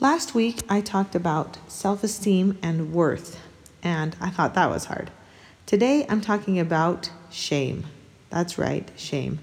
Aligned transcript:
Last 0.00 0.34
week, 0.34 0.62
I 0.66 0.80
talked 0.80 1.14
about 1.14 1.58
self 1.68 2.02
esteem 2.02 2.58
and 2.62 2.90
worth, 2.90 3.38
and 3.82 4.16
I 4.18 4.30
thought 4.30 4.54
that 4.54 4.70
was 4.70 4.86
hard. 4.86 5.10
Today, 5.66 6.06
I'm 6.08 6.22
talking 6.22 6.58
about 6.58 7.10
shame. 7.30 7.84
That's 8.30 8.56
right, 8.56 8.90
shame. 8.96 9.40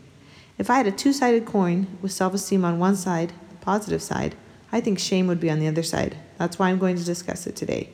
If 0.57 0.71
I 0.71 0.77
had 0.77 0.87
a 0.87 0.91
two 0.91 1.13
sided 1.13 1.45
coin 1.45 1.85
with 2.01 2.11
self 2.11 2.33
esteem 2.33 2.65
on 2.65 2.79
one 2.79 2.95
side, 2.95 3.33
the 3.51 3.57
positive 3.57 4.01
side, 4.01 4.33
I 4.71 4.81
think 4.81 4.97
shame 4.97 5.27
would 5.27 5.39
be 5.39 5.51
on 5.51 5.59
the 5.59 5.67
other 5.67 5.83
side. 5.83 6.17
That's 6.39 6.57
why 6.57 6.69
I'm 6.69 6.79
going 6.79 6.95
to 6.95 7.03
discuss 7.03 7.45
it 7.45 7.55
today. 7.55 7.91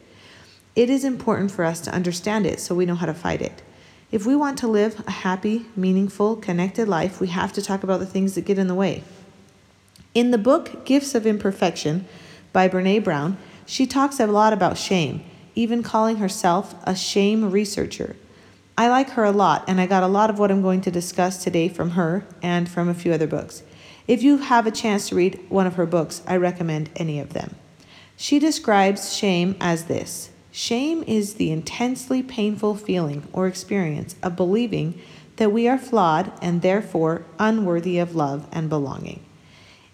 It 0.73 0.89
is 0.89 1.03
important 1.03 1.51
for 1.51 1.65
us 1.65 1.81
to 1.81 1.93
understand 1.93 2.45
it 2.45 2.61
so 2.61 2.73
we 2.73 2.85
know 2.85 2.95
how 2.95 3.07
to 3.07 3.13
fight 3.13 3.41
it. 3.41 3.61
If 4.09 4.25
we 4.25 4.37
want 4.37 4.57
to 4.59 4.69
live 4.69 5.03
a 5.05 5.11
happy, 5.11 5.65
meaningful, 5.75 6.37
connected 6.37 6.87
life, 6.87 7.19
we 7.19 7.27
have 7.27 7.51
to 7.53 7.61
talk 7.61 7.83
about 7.83 7.99
the 7.99 8.05
things 8.05 8.35
that 8.35 8.45
get 8.45 8.57
in 8.57 8.69
the 8.69 8.73
way. 8.73 9.03
In 10.13 10.31
the 10.31 10.37
book 10.37 10.85
Gifts 10.85 11.13
of 11.13 11.27
Imperfection, 11.27 12.05
by 12.53 12.69
Brene 12.69 13.03
Brown, 13.03 13.37
she 13.65 13.85
talks 13.85 14.19
a 14.19 14.27
lot 14.27 14.53
about 14.53 14.77
shame, 14.77 15.23
even 15.55 15.83
calling 15.83 16.17
herself 16.17 16.75
a 16.83 16.95
shame 16.95 17.51
researcher. 17.51 18.15
I 18.77 18.87
like 18.87 19.11
her 19.11 19.23
a 19.23 19.31
lot, 19.31 19.65
and 19.67 19.81
I 19.81 19.85
got 19.85 20.03
a 20.03 20.07
lot 20.07 20.29
of 20.29 20.39
what 20.39 20.51
I'm 20.51 20.61
going 20.61 20.81
to 20.81 20.91
discuss 20.91 21.43
today 21.43 21.67
from 21.67 21.91
her 21.91 22.25
and 22.41 22.69
from 22.69 22.87
a 22.87 22.93
few 22.93 23.11
other 23.11 23.27
books. 23.27 23.63
If 24.07 24.23
you 24.23 24.37
have 24.37 24.65
a 24.67 24.71
chance 24.71 25.09
to 25.09 25.15
read 25.15 25.39
one 25.49 25.67
of 25.67 25.75
her 25.75 25.85
books, 25.85 26.21
I 26.27 26.37
recommend 26.37 26.89
any 26.95 27.19
of 27.19 27.33
them. 27.33 27.55
She 28.15 28.39
describes 28.39 29.15
shame 29.15 29.55
as 29.59 29.85
this 29.85 30.29
Shame 30.51 31.03
is 31.07 31.35
the 31.35 31.51
intensely 31.51 32.21
painful 32.21 32.75
feeling 32.75 33.27
or 33.33 33.47
experience 33.47 34.15
of 34.21 34.35
believing 34.35 34.99
that 35.37 35.51
we 35.51 35.67
are 35.67 35.79
flawed 35.79 36.31
and 36.43 36.61
therefore 36.61 37.25
unworthy 37.39 37.97
of 37.97 38.15
love 38.15 38.47
and 38.51 38.69
belonging. 38.69 39.25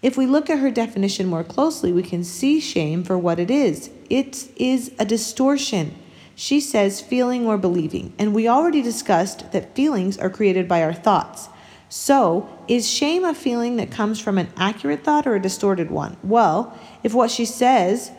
If 0.02 0.18
we 0.18 0.26
look 0.26 0.50
at 0.50 0.60
her 0.60 0.72
definition 0.72 1.28
more 1.28 1.44
closely, 1.44 1.92
we 1.92 2.04
can 2.04 2.24
see 2.24 2.60
shame 2.60 3.04
for 3.04 3.18
what 3.18 3.40
it 3.40 3.52
is 3.52 3.90
it 4.10 4.48
is 4.56 4.92
a 4.98 5.06
distortion. 5.06 5.96
She 6.36 6.62
says 6.62 7.02
feeling 7.02 7.46
or 7.46 7.58
believing, 7.58 8.14
and 8.18 8.34
we 8.34 8.48
already 8.48 8.82
discussed 8.82 9.52
that 9.52 9.76
feelings 9.76 10.18
are 10.18 10.30
created 10.30 10.68
by 10.68 10.82
our 10.82 10.94
thoughts. 10.94 11.50
So, 11.90 12.48
is 12.68 12.90
shame 12.90 13.26
a 13.26 13.34
feeling 13.34 13.76
that 13.76 13.92
comes 13.92 14.20
from 14.20 14.38
an 14.38 14.50
accurate 14.56 15.04
thought 15.04 15.28
or 15.28 15.36
a 15.36 15.42
distorted 15.42 15.92
one? 15.92 16.16
Well, 16.24 16.78
if 17.04 17.14
what 17.14 17.30
she 17.30 17.46
says, 17.46 18.12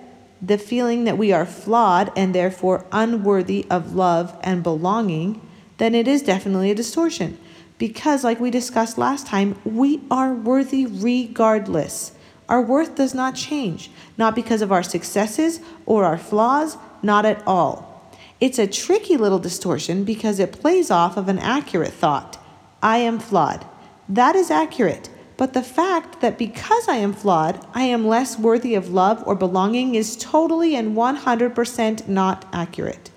the 0.43 0.59
feeling 0.59 1.05
that 1.05 1.19
we 1.19 1.33
are 1.33 1.47
flawed 1.47 2.13
and 2.15 2.35
therefore 2.35 2.85
unworthy 2.93 3.67
of 3.71 3.95
love 3.95 4.37
and 4.43 4.63
belonging, 4.63 5.41
then 5.79 5.95
it 5.95 6.07
is 6.07 6.23
definitely 6.23 6.71
a 6.71 6.75
distortion 6.75 7.39
because, 7.81 8.23
like 8.23 8.39
we 8.39 8.51
discussed 8.51 8.99
last 8.99 9.27
time, 9.27 9.59
we 9.65 10.03
are 10.11 10.35
worthy 10.35 10.85
regardless. 10.85 12.13
Our 12.47 12.61
worth 12.61 12.95
does 12.95 13.15
not 13.15 13.35
change, 13.35 13.91
not 14.19 14.35
because 14.35 14.61
of 14.61 14.71
our 14.71 14.83
successes 14.83 15.61
or 15.87 16.05
our 16.05 16.19
flaws, 16.19 16.77
not 17.03 17.25
at 17.25 17.43
all. 17.47 18.13
It's 18.39 18.59
a 18.59 18.67
tricky 18.67 19.17
little 19.17 19.39
distortion 19.39 20.05
because 20.05 20.39
it 20.39 20.61
plays 20.61 20.91
off 20.91 21.17
of 21.17 21.29
an 21.29 21.39
accurate 21.39 21.95
thought 21.95 22.37
I 22.83 22.99
am 22.99 23.19
flawed. 23.19 23.67
That 24.11 24.37
is 24.37 24.51
accurate, 24.51 25.09
but 25.39 25.55
the 25.55 25.63
fact 25.63 26.21
that 26.21 26.37
because 26.37 26.87
I 26.87 26.97
am 26.97 27.15
flawed, 27.15 27.67
I 27.73 27.85
am 27.85 28.07
less 28.07 28.39
worthy 28.39 28.75
of 28.75 28.93
love 28.93 29.25
or 29.27 29.35
belonging 29.35 29.95
is 29.95 30.19
totally 30.19 30.77
and 30.77 30.95
100% 30.95 32.09
not 32.09 32.47
accurate. 32.53 33.11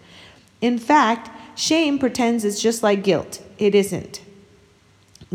In 0.62 0.80
fact, 0.80 1.30
shame 1.60 2.00
pretends 2.00 2.46
it's 2.46 2.62
just 2.62 2.82
like 2.82 3.04
guilt. 3.04 3.42
It 3.58 3.76
isn't. 3.76 4.23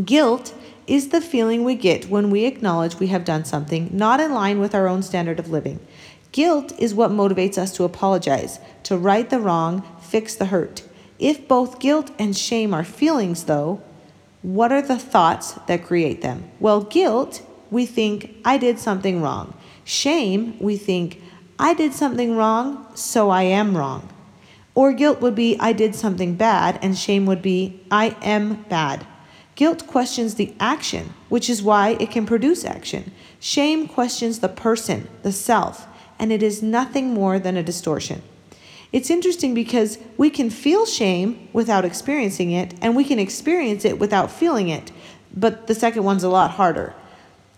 Guilt 0.05 0.55
is 0.87 1.09
the 1.09 1.21
feeling 1.21 1.65
we 1.65 1.75
get 1.75 2.09
when 2.09 2.31
we 2.31 2.45
acknowledge 2.45 2.99
we 2.99 3.09
have 3.09 3.25
done 3.25 3.45
something 3.45 3.91
not 3.93 4.21
in 4.21 4.33
line 4.33 4.61
with 4.61 4.75
our 4.75 4.87
own 4.87 5.03
standard 5.03 5.39
of 5.41 5.51
living. 5.51 5.81
Guilt 6.31 6.73
is 6.79 6.95
what 6.95 7.11
motivates 7.11 7.59
us 7.59 7.75
to 7.77 7.85
apologize, 7.85 8.61
to 8.85 8.97
right 8.97 9.29
the 9.29 9.41
wrong, 9.41 9.83
fix 10.01 10.35
the 10.35 10.47
hurt. 10.47 10.83
If 11.19 11.49
both 11.49 11.81
guilt 11.81 12.13
and 12.19 12.37
shame 12.37 12.73
are 12.73 12.85
feelings, 12.85 13.45
though, 13.45 13.83
what 14.43 14.71
are 14.71 14.83
the 14.83 14.99
thoughts 14.99 15.55
that 15.67 15.85
create 15.85 16.23
them? 16.23 16.49
Well, 16.61 16.83
guilt, 16.83 17.43
we 17.71 17.85
think, 17.85 18.37
I 18.45 18.57
did 18.57 18.79
something 18.79 19.21
wrong. 19.21 19.53
Shame, 19.83 20.57
we 20.61 20.77
think, 20.77 21.21
I 21.59 21.75
did 21.75 21.93
something 21.93 22.37
wrong, 22.37 22.87
so 22.95 23.31
I 23.31 23.43
am 23.43 23.77
wrong. 23.77 24.09
Or 24.77 24.93
guilt 24.93 25.21
would 25.21 25.35
be, 25.35 25.57
I 25.59 25.73
did 25.73 25.97
something 25.97 26.37
bad, 26.37 26.79
and 26.83 26.97
shame 26.97 27.27
would 27.27 27.43
be, 27.43 27.81
I 27.91 28.17
am 28.23 28.63
bad. 28.69 29.05
Guilt 29.59 29.89
questions 29.89 30.37
the 30.37 30.55
action, 30.61 31.15
which 31.29 31.51
is 31.51 31.65
why 31.65 31.97
it 31.99 32.13
can 32.13 32.27
produce 32.27 32.65
action. 32.65 33.11
Shame 33.41 33.89
questions 33.89 34.39
the 34.39 34.49
person, 34.49 35.09
the 35.25 35.33
self, 35.33 35.85
and 36.17 36.31
it 36.31 36.45
is 36.45 36.63
nothing 36.63 37.13
more 37.13 37.41
than 37.41 37.57
a 37.57 37.63
distortion. 37.65 38.23
It's 38.93 39.11
interesting 39.11 39.55
because 39.55 39.99
we 40.17 40.31
can 40.31 40.49
feel 40.49 40.87
shame 40.87 41.49
without 41.53 41.85
experiencing 41.85 42.53
it, 42.53 42.73
and 42.81 42.95
we 42.95 43.03
can 43.03 43.19
experience 43.19 43.85
it 43.85 43.99
without 43.99 44.31
feeling 44.31 44.69
it, 44.69 44.93
but 45.35 45.67
the 45.67 45.75
second 45.75 46.05
one's 46.05 46.23
a 46.23 46.29
lot 46.29 46.53
harder. 46.53 46.95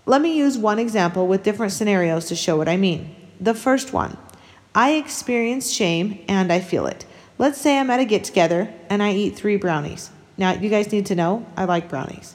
Let 0.06 0.22
me 0.22 0.34
use 0.34 0.56
one 0.56 0.78
example 0.78 1.27
with 1.27 1.43
different 1.43 1.75
scenarios 1.75 2.28
to 2.28 2.34
show 2.34 2.56
what 2.56 2.66
I 2.66 2.78
mean. 2.78 3.15
The 3.39 3.53
first 3.53 3.93
one 3.93 4.16
I 4.75 4.93
experience 4.93 5.71
shame 5.71 6.25
and 6.28 6.50
I 6.50 6.60
feel 6.60 6.87
it. 6.87 7.05
Let's 7.37 7.60
say 7.60 7.78
I'm 7.78 7.91
at 7.91 8.00
a 8.00 8.06
get 8.06 8.25
together 8.25 8.72
and 8.89 9.03
I 9.03 9.12
eat 9.12 9.37
three 9.37 9.56
brownies. 9.56 10.10
Now, 10.41 10.55
you 10.55 10.71
guys 10.71 10.91
need 10.91 11.05
to 11.06 11.15
know 11.15 11.45
I 11.55 11.67
like 11.67 11.91
brownies. 11.91 12.34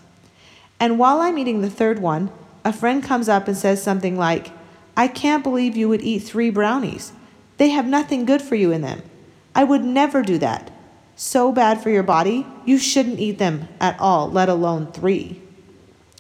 And 0.79 0.99
while 0.99 1.21
I'm 1.21 1.39
eating 1.39 1.61
the 1.61 1.71
third 1.71 1.97
one, 1.97 2.31
a 2.63 2.71
friend 2.71 3.03
comes 3.03 3.27
up 3.27 3.47
and 3.47 3.57
says 3.57 3.81
something 3.81 4.15
like, 4.15 4.51
I 4.95 5.07
can't 5.07 5.43
believe 5.43 5.75
you 5.75 5.89
would 5.89 6.03
eat 6.03 6.19
three 6.19 6.51
brownies. 6.51 7.13
They 7.57 7.69
have 7.69 7.87
nothing 7.87 8.25
good 8.25 8.43
for 8.43 8.53
you 8.53 8.71
in 8.71 8.81
them. 8.81 9.01
I 9.55 9.63
would 9.63 9.83
never 9.83 10.21
do 10.21 10.37
that. 10.37 10.71
So 11.15 11.51
bad 11.51 11.81
for 11.81 11.89
your 11.89 12.03
body, 12.03 12.45
you 12.63 12.77
shouldn't 12.77 13.19
eat 13.19 13.39
them 13.39 13.69
at 13.81 13.99
all, 13.99 14.29
let 14.29 14.49
alone 14.49 14.91
three. 14.91 15.41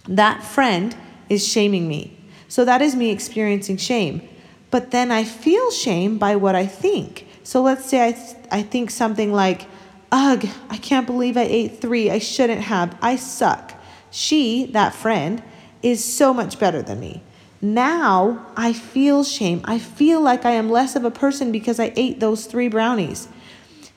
That 0.07 0.43
friend 0.43 0.95
is 1.29 1.47
shaming 1.47 1.87
me. 1.87 2.17
So 2.47 2.65
that 2.65 2.81
is 2.81 2.95
me 2.95 3.11
experiencing 3.11 3.77
shame. 3.77 4.27
But 4.71 4.89
then 4.89 5.11
I 5.11 5.23
feel 5.23 5.69
shame 5.69 6.17
by 6.17 6.35
what 6.35 6.55
I 6.55 6.65
think. 6.65 7.27
So 7.43 7.61
let's 7.61 7.85
say 7.85 8.07
I, 8.07 8.11
th- 8.13 8.37
I 8.49 8.63
think 8.63 8.89
something 8.89 9.31
like, 9.31 9.67
Ugh, 10.11 10.47
I 10.69 10.77
can't 10.77 11.07
believe 11.07 11.37
I 11.37 11.43
ate 11.43 11.81
three. 11.81 12.09
I 12.09 12.19
shouldn't 12.19 12.61
have. 12.61 12.97
I 13.01 13.15
suck. 13.15 13.73
She, 14.11 14.65
that 14.67 14.93
friend, 14.93 15.43
is 15.81 16.03
so 16.03 16.33
much 16.33 16.59
better 16.59 16.81
than 16.81 16.99
me. 16.99 17.21
Now 17.61 18.45
I 18.55 18.73
feel 18.73 19.23
shame. 19.23 19.61
I 19.65 19.79
feel 19.79 20.21
like 20.21 20.45
I 20.45 20.51
am 20.51 20.69
less 20.69 20.95
of 20.95 21.03
a 21.03 21.11
person 21.11 21.51
because 21.51 21.79
I 21.79 21.93
ate 21.95 22.19
those 22.19 22.45
three 22.45 22.67
brownies. 22.67 23.27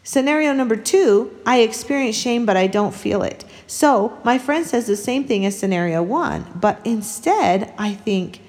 Scenario 0.03 0.55
number 0.55 0.77
two, 0.77 1.37
I 1.45 1.61
experience 1.61 2.17
shame, 2.17 2.47
but 2.47 2.57
I 2.57 2.67
don't 2.67 2.95
feel 2.95 3.23
it. 3.23 3.45
So 3.67 4.19
my 4.25 4.39
friend 4.39 4.67
says 4.67 4.87
the 4.87 4.97
same 4.97 5.25
thing 5.25 5.45
as 5.45 5.59
scenario 5.59 6.03
one, 6.03 6.47
but 6.55 6.81
instead 6.85 7.75
I 7.77 7.93
think, 7.93 8.41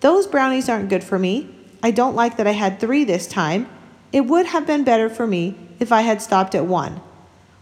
those 0.00 0.26
brownies 0.26 0.68
aren't 0.68 0.88
good 0.88 1.04
for 1.04 1.18
me. 1.18 1.54
I 1.82 1.90
don't 1.90 2.16
like 2.16 2.38
that 2.38 2.46
I 2.46 2.52
had 2.52 2.80
three 2.80 3.04
this 3.04 3.26
time. 3.26 3.68
It 4.12 4.26
would 4.26 4.46
have 4.46 4.66
been 4.66 4.84
better 4.84 5.08
for 5.08 5.26
me 5.26 5.56
if 5.80 5.90
I 5.90 6.02
had 6.02 6.20
stopped 6.20 6.54
at 6.54 6.66
one. 6.66 7.00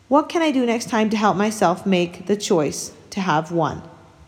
What 0.08 0.28
can 0.28 0.42
I 0.42 0.50
do 0.50 0.66
next 0.66 0.88
time 0.88 1.08
to 1.10 1.16
help 1.16 1.36
myself 1.36 1.86
make 1.86 2.26
the 2.26 2.36
choice 2.36 2.92
to 3.10 3.20
have 3.20 3.52
one? 3.52 3.82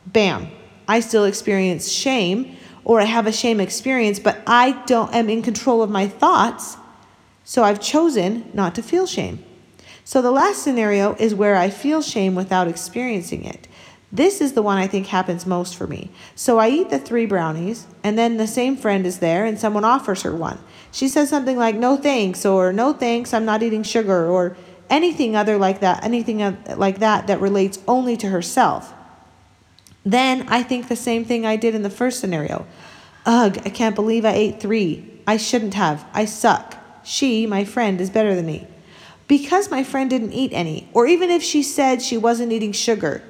Bam. 0.06 0.48
I 0.86 1.00
still 1.00 1.24
experience 1.24 1.90
shame 1.90 2.56
or 2.84 3.00
I 3.00 3.04
have 3.04 3.26
a 3.26 3.32
shame 3.32 3.60
experience, 3.60 4.18
but 4.18 4.40
I 4.46 4.72
don't 4.86 5.12
am 5.14 5.28
in 5.28 5.42
control 5.42 5.82
of 5.82 5.90
my 5.90 6.06
thoughts. 6.06 6.76
So 7.44 7.64
I've 7.64 7.80
chosen 7.80 8.48
not 8.54 8.74
to 8.76 8.82
feel 8.82 9.06
shame. 9.06 9.44
So 10.04 10.22
the 10.22 10.30
last 10.30 10.62
scenario 10.62 11.14
is 11.14 11.34
where 11.34 11.56
I 11.56 11.70
feel 11.70 12.02
shame 12.02 12.34
without 12.34 12.68
experiencing 12.68 13.44
it. 13.44 13.68
This 14.14 14.42
is 14.42 14.52
the 14.52 14.60
one 14.60 14.76
I 14.76 14.86
think 14.86 15.06
happens 15.06 15.46
most 15.46 15.74
for 15.74 15.86
me. 15.86 16.10
So 16.34 16.58
I 16.58 16.68
eat 16.68 16.90
the 16.90 16.98
three 16.98 17.24
brownies, 17.24 17.86
and 18.04 18.18
then 18.18 18.36
the 18.36 18.46
same 18.46 18.76
friend 18.76 19.06
is 19.06 19.20
there, 19.20 19.46
and 19.46 19.58
someone 19.58 19.84
offers 19.84 20.22
her 20.22 20.36
one. 20.36 20.58
She 20.90 21.08
says 21.08 21.30
something 21.30 21.56
like, 21.56 21.76
No 21.76 21.96
thanks, 21.96 22.44
or 22.44 22.74
No 22.74 22.92
thanks, 22.92 23.32
I'm 23.32 23.46
not 23.46 23.62
eating 23.62 23.82
sugar, 23.82 24.28
or 24.28 24.54
anything 24.90 25.34
other 25.34 25.56
like 25.56 25.80
that, 25.80 26.04
anything 26.04 26.38
like 26.76 26.98
that 26.98 27.26
that 27.28 27.40
relates 27.40 27.78
only 27.88 28.18
to 28.18 28.28
herself. 28.28 28.92
Then 30.04 30.46
I 30.48 30.62
think 30.62 30.88
the 30.88 30.96
same 30.96 31.24
thing 31.24 31.46
I 31.46 31.56
did 31.56 31.74
in 31.74 31.82
the 31.82 31.88
first 31.88 32.20
scenario. 32.20 32.66
Ugh, 33.24 33.58
I 33.64 33.70
can't 33.70 33.94
believe 33.94 34.26
I 34.26 34.32
ate 34.32 34.60
three. 34.60 35.08
I 35.26 35.38
shouldn't 35.38 35.74
have. 35.74 36.04
I 36.12 36.26
suck. 36.26 36.76
She, 37.04 37.46
my 37.46 37.64
friend, 37.64 38.00
is 38.00 38.10
better 38.10 38.34
than 38.34 38.44
me. 38.44 38.66
Because 39.26 39.70
my 39.70 39.84
friend 39.84 40.10
didn't 40.10 40.32
eat 40.32 40.52
any, 40.52 40.90
or 40.92 41.06
even 41.06 41.30
if 41.30 41.42
she 41.42 41.62
said 41.62 42.02
she 42.02 42.18
wasn't 42.18 42.52
eating 42.52 42.72
sugar, 42.72 43.22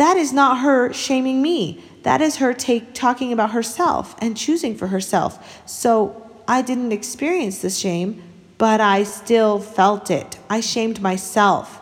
that 0.00 0.16
is 0.16 0.32
not 0.32 0.60
her 0.60 0.92
shaming 0.92 1.42
me. 1.42 1.82
That 2.02 2.20
is 2.20 2.36
her 2.36 2.54
take, 2.54 2.94
talking 2.94 3.32
about 3.32 3.50
herself 3.52 4.16
and 4.22 4.36
choosing 4.36 4.74
for 4.74 4.88
herself. 4.88 5.62
So 5.66 6.30
I 6.48 6.62
didn't 6.62 6.92
experience 6.92 7.60
the 7.60 7.70
shame, 7.70 8.22
but 8.58 8.80
I 8.80 9.04
still 9.04 9.60
felt 9.60 10.10
it. 10.10 10.38
I 10.48 10.60
shamed 10.60 11.00
myself. 11.00 11.80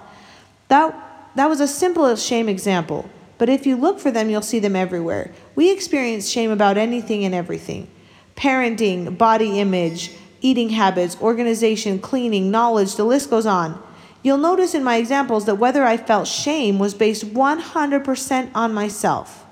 That, 0.68 0.94
that 1.36 1.48
was 1.48 1.60
a 1.60 1.68
simple 1.68 2.14
shame 2.16 2.48
example, 2.48 3.08
but 3.38 3.48
if 3.48 3.66
you 3.66 3.76
look 3.76 4.00
for 4.00 4.10
them, 4.10 4.28
you'll 4.30 4.42
see 4.42 4.58
them 4.58 4.76
everywhere. 4.76 5.32
We 5.54 5.70
experience 5.72 6.28
shame 6.28 6.50
about 6.50 6.76
anything 6.76 7.24
and 7.24 7.34
everything. 7.34 7.88
parenting, 8.36 9.18
body 9.18 9.58
image, 9.58 10.12
eating 10.40 10.70
habits, 10.70 11.16
organization, 11.20 11.98
cleaning, 11.98 12.50
knowledge, 12.50 12.94
the 12.94 13.04
list 13.04 13.30
goes 13.30 13.46
on. 13.46 13.82
You'll 14.28 14.36
notice 14.36 14.74
in 14.74 14.84
my 14.84 14.96
examples 14.96 15.46
that 15.46 15.54
whether 15.54 15.86
I 15.86 15.96
felt 15.96 16.28
shame 16.28 16.78
was 16.78 16.92
based 16.92 17.32
100% 17.32 18.50
on 18.54 18.74
myself. 18.74 19.46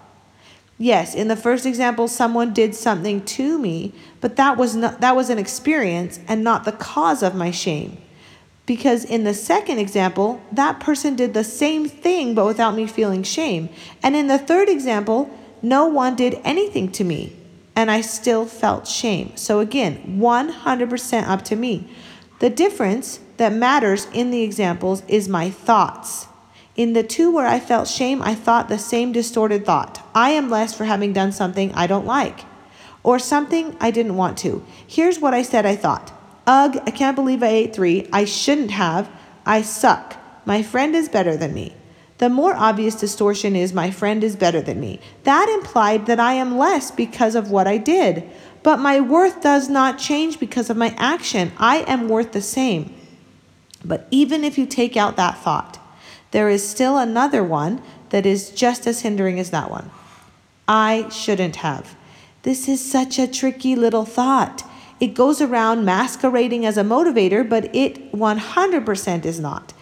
Yes, 0.76 1.14
in 1.14 1.28
the 1.28 1.34
first 1.34 1.64
example 1.64 2.08
someone 2.08 2.52
did 2.52 2.74
something 2.74 3.24
to 3.24 3.58
me, 3.58 3.94
but 4.20 4.36
that 4.36 4.58
was 4.58 4.76
not 4.76 5.00
that 5.00 5.16
was 5.16 5.30
an 5.30 5.38
experience 5.38 6.20
and 6.28 6.44
not 6.44 6.66
the 6.66 6.72
cause 6.72 7.22
of 7.22 7.34
my 7.34 7.50
shame. 7.50 7.96
Because 8.66 9.02
in 9.02 9.24
the 9.24 9.32
second 9.32 9.78
example, 9.78 10.42
that 10.52 10.78
person 10.78 11.16
did 11.16 11.32
the 11.32 11.42
same 11.42 11.88
thing 11.88 12.34
but 12.34 12.44
without 12.44 12.74
me 12.74 12.86
feeling 12.86 13.22
shame. 13.22 13.70
And 14.02 14.14
in 14.14 14.26
the 14.26 14.36
third 14.36 14.68
example, 14.68 15.30
no 15.62 15.86
one 15.86 16.16
did 16.16 16.38
anything 16.44 16.92
to 16.92 17.02
me 17.02 17.34
and 17.74 17.90
I 17.90 18.02
still 18.02 18.44
felt 18.44 18.86
shame. 18.86 19.36
So 19.36 19.60
again, 19.60 20.18
100% 20.20 21.28
up 21.28 21.44
to 21.44 21.56
me. 21.56 21.88
The 22.38 22.50
difference 22.50 23.20
that 23.38 23.52
matters 23.52 24.06
in 24.12 24.30
the 24.30 24.42
examples 24.42 25.02
is 25.08 25.28
my 25.28 25.50
thoughts. 25.50 26.26
In 26.76 26.92
the 26.92 27.02
two 27.02 27.30
where 27.30 27.46
I 27.46 27.58
felt 27.58 27.88
shame, 27.88 28.20
I 28.20 28.34
thought 28.34 28.68
the 28.68 28.78
same 28.78 29.10
distorted 29.10 29.64
thought 29.64 30.06
I 30.14 30.30
am 30.30 30.50
less 30.50 30.74
for 30.74 30.84
having 30.84 31.14
done 31.14 31.32
something 31.32 31.72
I 31.72 31.86
don't 31.86 32.04
like, 32.04 32.40
or 33.02 33.18
something 33.18 33.74
I 33.80 33.90
didn't 33.90 34.16
want 34.16 34.36
to. 34.38 34.62
Here's 34.86 35.18
what 35.18 35.32
I 35.32 35.42
said 35.42 35.64
I 35.64 35.76
thought 35.76 36.12
Ugh, 36.46 36.78
I 36.86 36.90
can't 36.90 37.16
believe 37.16 37.42
I 37.42 37.48
ate 37.48 37.74
three. 37.74 38.08
I 38.12 38.24
shouldn't 38.24 38.70
have. 38.70 39.10
I 39.44 39.62
suck. 39.62 40.16
My 40.44 40.62
friend 40.62 40.94
is 40.94 41.08
better 41.08 41.36
than 41.36 41.54
me. 41.54 41.74
The 42.18 42.28
more 42.28 42.54
obvious 42.54 42.94
distortion 42.94 43.56
is 43.56 43.72
my 43.72 43.90
friend 43.90 44.22
is 44.24 44.36
better 44.36 44.62
than 44.62 44.80
me. 44.80 45.00
That 45.24 45.48
implied 45.48 46.06
that 46.06 46.20
I 46.20 46.34
am 46.34 46.56
less 46.56 46.90
because 46.90 47.34
of 47.34 47.50
what 47.50 47.66
I 47.66 47.78
did. 47.78 48.30
But 48.66 48.80
my 48.80 49.00
worth 49.00 49.42
does 49.42 49.68
not 49.68 49.96
change 49.96 50.40
because 50.40 50.70
of 50.70 50.76
my 50.76 50.92
action. 50.98 51.52
I 51.56 51.84
am 51.86 52.08
worth 52.08 52.32
the 52.32 52.42
same. 52.42 52.92
But 53.84 54.08
even 54.10 54.42
if 54.42 54.58
you 54.58 54.66
take 54.66 54.96
out 54.96 55.14
that 55.14 55.38
thought, 55.38 55.78
there 56.32 56.48
is 56.48 56.68
still 56.68 56.98
another 56.98 57.44
one 57.44 57.80
that 58.10 58.26
is 58.26 58.50
just 58.50 58.88
as 58.88 59.02
hindering 59.02 59.38
as 59.38 59.50
that 59.50 59.70
one. 59.70 59.92
I 60.66 61.08
shouldn't 61.10 61.54
have. 61.62 61.94
This 62.42 62.68
is 62.68 62.84
such 62.84 63.20
a 63.20 63.28
tricky 63.28 63.76
little 63.76 64.04
thought. 64.04 64.64
It 64.98 65.14
goes 65.14 65.40
around 65.40 65.84
masquerading 65.84 66.66
as 66.66 66.76
a 66.76 66.82
motivator, 66.82 67.48
but 67.48 67.72
it 67.72 68.10
100% 68.10 69.24
is 69.24 69.38
not. 69.38 69.74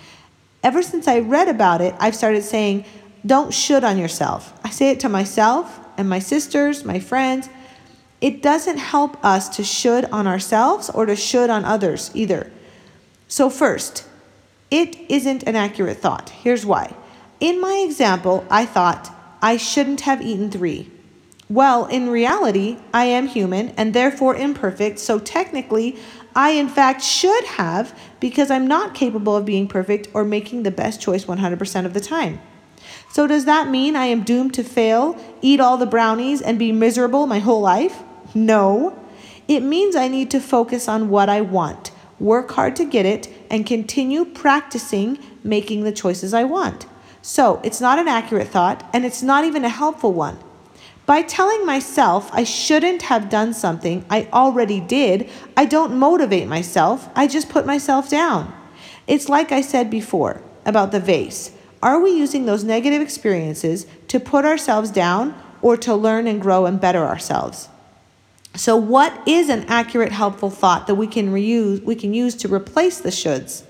Ever 0.62 0.82
since 0.82 1.08
I 1.08 1.20
read 1.20 1.48
about 1.48 1.80
it, 1.80 1.94
I've 1.98 2.14
started 2.14 2.42
saying, 2.42 2.84
don't 3.24 3.54
should 3.54 3.82
on 3.82 3.96
yourself. 3.96 4.52
I 4.62 4.68
say 4.68 4.90
it 4.90 5.00
to 5.00 5.08
myself 5.08 5.80
and 5.96 6.06
my 6.06 6.18
sisters, 6.18 6.84
my 6.84 7.00
friends, 7.00 7.48
it 8.24 8.40
doesn't 8.40 8.78
help 8.78 9.22
us 9.22 9.50
to 9.50 9.62
should 9.62 10.06
on 10.06 10.26
ourselves 10.26 10.88
or 10.88 11.04
to 11.04 11.14
should 11.14 11.50
on 11.50 11.62
others 11.62 12.10
either. 12.14 12.50
So, 13.28 13.50
first, 13.50 14.06
it 14.70 14.96
isn't 15.10 15.42
an 15.42 15.56
accurate 15.56 15.98
thought. 15.98 16.30
Here's 16.30 16.64
why. 16.64 16.94
In 17.38 17.60
my 17.60 17.84
example, 17.86 18.46
I 18.50 18.64
thought 18.64 19.14
I 19.42 19.58
shouldn't 19.58 20.00
have 20.08 20.22
eaten 20.22 20.50
three. 20.50 20.90
Well, 21.50 21.84
in 21.84 22.08
reality, 22.08 22.78
I 22.94 23.04
am 23.04 23.26
human 23.26 23.68
and 23.76 23.92
therefore 23.92 24.36
imperfect, 24.36 25.00
so 25.00 25.18
technically, 25.18 25.98
I 26.34 26.52
in 26.52 26.70
fact 26.70 27.02
should 27.02 27.44
have 27.44 27.94
because 28.20 28.50
I'm 28.50 28.66
not 28.66 28.94
capable 28.94 29.36
of 29.36 29.44
being 29.44 29.68
perfect 29.68 30.08
or 30.14 30.24
making 30.24 30.62
the 30.62 30.70
best 30.70 30.98
choice 30.98 31.26
100% 31.26 31.84
of 31.84 31.92
the 31.92 32.00
time. 32.00 32.40
So, 33.10 33.26
does 33.26 33.44
that 33.44 33.68
mean 33.68 33.96
I 33.96 34.06
am 34.06 34.22
doomed 34.22 34.54
to 34.54 34.64
fail, 34.64 35.22
eat 35.42 35.60
all 35.60 35.76
the 35.76 35.84
brownies, 35.84 36.40
and 36.40 36.58
be 36.58 36.72
miserable 36.72 37.26
my 37.26 37.40
whole 37.40 37.60
life? 37.60 38.02
No. 38.34 38.98
It 39.46 39.60
means 39.60 39.94
I 39.94 40.08
need 40.08 40.30
to 40.32 40.40
focus 40.40 40.88
on 40.88 41.08
what 41.08 41.28
I 41.28 41.40
want, 41.40 41.92
work 42.18 42.50
hard 42.52 42.76
to 42.76 42.84
get 42.84 43.06
it, 43.06 43.28
and 43.50 43.66
continue 43.66 44.24
practicing 44.24 45.18
making 45.42 45.84
the 45.84 45.92
choices 45.92 46.34
I 46.34 46.44
want. 46.44 46.86
So 47.22 47.60
it's 47.62 47.80
not 47.80 47.98
an 47.98 48.08
accurate 48.08 48.48
thought, 48.48 48.88
and 48.92 49.04
it's 49.04 49.22
not 49.22 49.44
even 49.44 49.64
a 49.64 49.68
helpful 49.68 50.12
one. 50.12 50.38
By 51.06 51.20
telling 51.22 51.66
myself 51.66 52.30
I 52.32 52.44
shouldn't 52.44 53.02
have 53.02 53.28
done 53.28 53.52
something 53.52 54.04
I 54.08 54.28
already 54.32 54.80
did, 54.80 55.28
I 55.56 55.66
don't 55.66 55.98
motivate 55.98 56.48
myself, 56.48 57.08
I 57.14 57.26
just 57.26 57.50
put 57.50 57.66
myself 57.66 58.08
down. 58.08 58.54
It's 59.06 59.28
like 59.28 59.52
I 59.52 59.60
said 59.60 59.90
before 59.90 60.42
about 60.64 60.92
the 60.92 61.00
vase. 61.00 61.50
Are 61.82 62.00
we 62.00 62.12
using 62.12 62.46
those 62.46 62.64
negative 62.64 63.02
experiences 63.02 63.86
to 64.08 64.18
put 64.18 64.46
ourselves 64.46 64.90
down 64.90 65.34
or 65.60 65.76
to 65.76 65.94
learn 65.94 66.26
and 66.26 66.40
grow 66.40 66.64
and 66.64 66.80
better 66.80 67.04
ourselves? 67.04 67.68
So, 68.56 68.76
what 68.76 69.26
is 69.26 69.48
an 69.48 69.64
accurate, 69.66 70.12
helpful 70.12 70.48
thought 70.48 70.86
that 70.86 70.94
we 70.94 71.08
can 71.08 71.32
reuse, 71.32 71.82
we 71.82 71.96
can 71.96 72.14
use 72.14 72.36
to 72.36 72.52
replace 72.52 73.00
the 73.00 73.10
shoulds? 73.10 73.64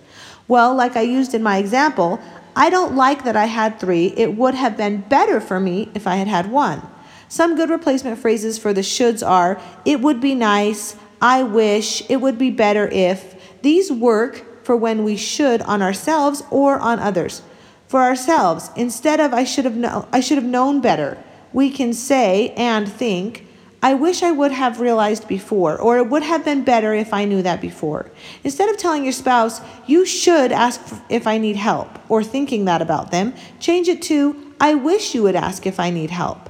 Well, 0.47 0.75
like 0.75 0.95
I 0.95 1.01
used 1.01 1.33
in 1.33 1.43
my 1.43 1.57
example, 1.57 2.21
I 2.55 2.69
don't 2.69 2.95
like 2.95 3.25
that 3.25 3.35
I 3.35 3.47
had 3.47 3.81
three. 3.81 4.09
It 4.17 4.37
would 4.37 4.55
have 4.55 4.77
been 4.77 5.01
better 5.01 5.41
for 5.41 5.59
me 5.59 5.91
if 5.95 6.07
I 6.07 6.17
had 6.17 6.29
had 6.29 6.51
one. 6.51 6.83
Some 7.29 7.57
good 7.57 7.71
replacement 7.71 8.19
phrases 8.19 8.59
for 8.59 8.75
the 8.75 8.83
shoulds 8.83 9.27
are 9.27 9.61
it 9.87 10.01
would 10.01 10.21
be 10.21 10.35
nice, 10.35 10.97
I 11.21 11.43
wish, 11.43 12.09
it 12.11 12.17
would 12.17 12.37
be 12.37 12.51
better 12.51 12.87
if. 12.89 13.63
These 13.63 13.91
work 13.91 14.65
for 14.65 14.77
when 14.77 15.03
we 15.03 15.17
should 15.17 15.63
on 15.63 15.81
ourselves 15.81 16.43
or 16.51 16.79
on 16.79 16.99
others. 16.99 17.41
For 17.89 18.01
ourselves, 18.01 18.71
instead 18.77 19.19
of 19.19 19.33
I 19.33 19.45
should 19.45 19.65
have 19.65 19.77
known, 19.77 20.07
I 20.13 20.21
should 20.21 20.37
have 20.37 20.47
known 20.47 20.83
better, 20.83 21.17
we 21.55 21.71
can 21.71 21.95
say 21.95 22.51
and 22.51 22.91
think 22.91 23.44
I 23.85 23.93
wish 23.93 24.23
I 24.23 24.31
would 24.31 24.51
have 24.51 24.81
realized 24.81 25.29
before, 25.29 25.77
or 25.79 25.99
it 25.99 26.09
would 26.09 26.23
have 26.23 26.43
been 26.43 26.65
better 26.65 26.95
if 26.95 27.13
I 27.13 27.27
knew 27.27 27.43
that 27.43 27.61
before. 27.61 28.11
Instead 28.43 28.71
of 28.71 28.79
telling 28.79 29.05
your 29.05 29.13
spouse, 29.13 29.61
you 29.87 30.07
should 30.07 30.53
ask 30.53 30.81
if 31.11 31.27
I 31.27 31.37
need 31.37 31.57
help, 31.57 31.99
or 32.09 32.25
thinking 32.25 32.65
that 32.65 32.81
about 32.81 33.11
them, 33.11 33.35
change 33.61 33.89
it 33.89 34.01
to, 34.05 34.55
I 34.59 34.73
wish 34.73 35.15
you 35.15 35.23
would 35.25 35.37
ask 35.37 35.67
if 35.67 35.79
I 35.79 35.91
need 35.91 36.09
help. 36.09 36.49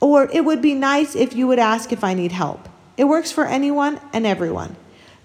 Or 0.00 0.30
it 0.32 0.46
would 0.46 0.62
be 0.62 0.72
nice 0.72 1.14
if 1.14 1.36
you 1.36 1.46
would 1.46 1.58
ask 1.58 1.92
if 1.92 2.02
I 2.02 2.14
need 2.14 2.32
help. 2.32 2.66
It 2.96 3.04
works 3.04 3.30
for 3.30 3.44
anyone 3.44 4.00
and 4.14 4.26
everyone. 4.26 4.74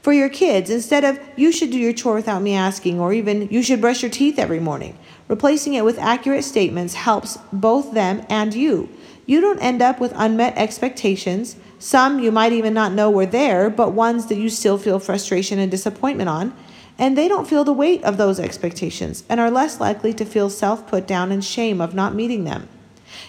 For 0.01 0.11
your 0.11 0.29
kids, 0.29 0.69
instead 0.69 1.05
of, 1.05 1.17
you 1.37 1.53
should 1.53 1.71
do 1.71 1.77
your 1.77 1.93
chore 1.93 2.15
without 2.15 2.41
me 2.41 2.55
asking, 2.55 2.99
or 2.99 3.13
even, 3.13 3.47
you 3.47 3.63
should 3.63 3.79
brush 3.79 4.01
your 4.01 4.11
teeth 4.11 4.37
every 4.37 4.59
morning, 4.59 4.97
replacing 5.27 5.73
it 5.73 5.83
with 5.85 5.99
accurate 5.99 6.43
statements 6.43 6.93
helps 6.93 7.37
both 7.51 7.93
them 7.93 8.25
and 8.29 8.53
you 8.53 8.89
you 9.27 9.41
don't 9.41 9.59
end 9.59 9.81
up 9.81 9.99
with 9.99 10.13
unmet 10.15 10.57
expectations. 10.57 11.57
Some 11.79 12.19
you 12.19 12.31
might 12.31 12.53
even 12.53 12.73
not 12.73 12.93
know 12.93 13.11
were 13.11 13.25
there, 13.25 13.69
but 13.69 13.91
ones 13.91 14.27
that 14.27 14.37
you 14.37 14.49
still 14.49 14.77
feel 14.77 14.99
frustration 14.99 15.59
and 15.59 15.69
disappointment 15.69 16.29
on. 16.29 16.55
And 16.97 17.15
they 17.15 17.27
don't 17.27 17.47
feel 17.47 17.65
the 17.65 17.73
weight 17.73 18.03
of 18.05 18.17
those 18.17 18.39
expectations 18.39 19.25
and 19.29 19.39
are 19.39 19.51
less 19.51 19.79
likely 19.79 20.13
to 20.15 20.25
feel 20.25 20.49
self 20.49 20.87
put 20.87 21.05
down 21.05 21.31
and 21.31 21.43
shame 21.43 21.81
of 21.81 21.93
not 21.93 22.15
meeting 22.15 22.45
them. 22.45 22.69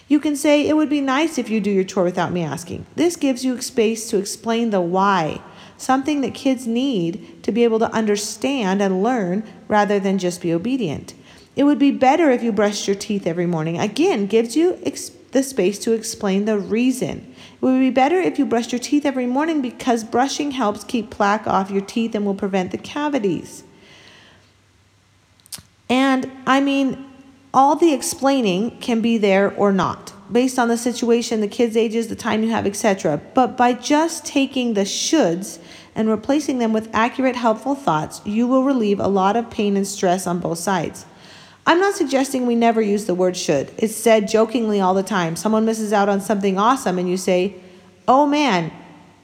You 0.07 0.21
can 0.21 0.37
say, 0.37 0.67
It 0.67 0.76
would 0.76 0.88
be 0.88 1.00
nice 1.00 1.37
if 1.37 1.50
you 1.50 1.61
do 1.61 1.71
your 1.71 1.85
chore 1.85 2.05
without 2.05 2.33
me 2.33 2.45
asking. 2.45 2.87
This 2.95 3.17
gives 3.17 3.45
you 3.45 3.61
space 3.61 4.09
to 4.09 4.19
explain 4.19 4.71
the 4.71 4.81
why, 4.81 5.43
something 5.76 6.21
that 6.21 6.33
kids 6.33 6.67
need 6.67 7.43
to 7.43 7.50
be 7.50 7.64
able 7.64 7.81
to 7.81 7.93
understand 7.93 8.81
and 8.81 9.02
learn 9.02 9.43
rather 9.67 9.99
than 9.99 10.19
just 10.19 10.40
be 10.40 10.55
obedient. 10.55 11.12
It 11.59 11.65
would 11.65 11.79
be 11.79 11.91
better 11.91 12.31
if 12.31 12.43
you 12.43 12.53
brushed 12.53 12.88
your 12.88 12.97
teeth 12.97 13.27
every 13.27 13.45
morning. 13.45 13.79
Again, 13.79 14.27
gives 14.27 14.57
you 14.57 14.79
experience 14.83 15.19
the 15.33 15.43
space 15.43 15.79
to 15.81 15.93
explain 15.93 16.45
the 16.47 16.59
reason. 16.59 17.35
It 17.55 17.65
would 17.65 17.79
be 17.79 17.91
better 17.91 18.19
if 18.19 18.38
you 18.38 18.47
brushed 18.47 18.73
your 18.73 18.79
teeth 18.79 19.05
every 19.05 19.27
morning 19.27 19.61
because 19.61 20.05
brushing 20.05 20.53
helps 20.53 20.85
keep 20.85 21.11
plaque 21.11 21.47
off 21.47 21.71
your 21.71 21.83
teeth 21.83 22.15
and 22.15 22.25
will 22.25 22.35
prevent 22.35 22.71
the 22.71 22.79
cavities. 22.79 23.65
And 25.88 26.31
I 26.47 26.61
mean, 26.61 27.05
all 27.53 27.77
the 27.77 27.93
explaining 27.93 28.79
can 28.79 29.00
be 29.00 29.19
there 29.19 29.55
or 29.55 29.73
not 29.73 30.12
based 30.31 30.59
on 30.59 30.69
the 30.69 30.77
situation, 30.77 31.41
the 31.41 31.49
kids' 31.49 31.77
ages, 31.77 32.09
the 32.09 32.17
time 32.17 32.43
you 32.43 32.50
have, 32.50 32.67
etc. 32.67 33.21
But 33.35 33.57
by 33.57 33.73
just 33.73 34.27
taking 34.27 34.75
the 34.75 34.83
shoulds 34.83 35.59
and 35.95 36.09
replacing 36.09 36.59
them 36.59 36.73
with 36.73 36.91
accurate, 36.93 37.37
helpful 37.37 37.75
thoughts, 37.75 38.21
you 38.25 38.47
will 38.47 38.62
relieve 38.62 39.00
a 39.00 39.09
lot 39.09 39.37
of 39.37 39.50
pain 39.50 39.77
and 39.77 39.87
stress 39.87 40.27
on 40.27 40.38
both 40.38 40.59
sides. 40.59 41.07
I'm 41.69 41.81
not 41.81 41.95
suggesting 41.95 42.47
we 42.47 42.55
never 42.55 42.81
use 42.81 43.05
the 43.05 43.15
word 43.15 43.37
should. 43.37 43.71
It's 43.77 43.95
said 43.95 44.27
jokingly 44.27 44.81
all 44.81 44.95
the 44.95 45.03
time. 45.03 45.37
Someone 45.37 45.67
misses 45.67 45.93
out 45.93 46.09
on 46.09 46.23
something 46.23 46.59
awesome, 46.59 46.99
and 46.99 47.11
you 47.11 47.19
say, 47.19 47.57
Oh 48.09 48.25
man, 48.25 48.73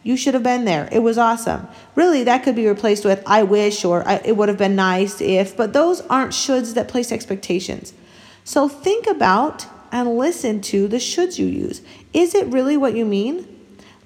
you 0.03 0.15
should 0.19 0.35
have 0.35 0.43
been 0.43 0.67
there. 0.67 0.87
It 0.93 0.99
was 0.99 1.17
awesome. 1.17 1.67
Really, 1.95 2.23
that 2.25 2.43
could 2.43 2.55
be 2.55 2.67
replaced 2.67 3.03
with 3.07 3.23
I 3.25 3.45
wish 3.45 3.83
or 3.83 4.05
it 4.07 4.37
would 4.37 4.51
have 4.51 4.59
been 4.59 4.77
nice 4.77 5.23
if, 5.23 5.57
but 5.57 5.73
those 5.73 6.03
aren't 6.03 6.33
shoulds 6.33 6.75
that 6.75 6.87
place 6.87 7.11
expectations. 7.11 7.95
So 8.45 8.69
think 8.69 9.07
about 9.07 9.67
and 9.91 10.19
listen 10.19 10.61
to 10.63 10.87
the 10.87 10.99
shoulds 10.99 11.39
you 11.39 11.47
use. 11.47 11.81
Is 12.13 12.35
it 12.35 12.47
really 12.49 12.77
what 12.77 12.95
you 12.95 13.07
mean? 13.07 13.49